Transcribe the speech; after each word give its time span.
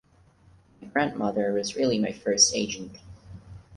My 0.81 0.87
grandmother 0.87 1.53
was 1.53 1.75
really 1.75 1.99
my 1.99 2.11
first 2.11 2.55
agent. 2.55 2.97